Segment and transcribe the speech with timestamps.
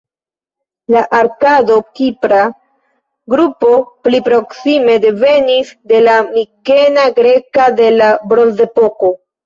[0.95, 2.39] La arkado-kipra
[3.35, 3.71] grupo
[4.09, 9.19] pli proksime devenis de la mikena greka de la Bronzepoko.